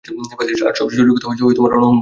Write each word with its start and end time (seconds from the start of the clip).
আর 0.63 0.75
সবচেয়ে 0.75 0.99
জরুরি 0.99 1.13
কথা, 1.15 1.27
রণহুঙ্কার! 1.27 1.87